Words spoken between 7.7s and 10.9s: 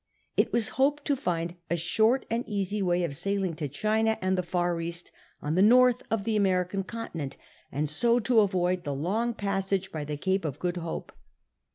and so to avoid the long passage by the Cape of Good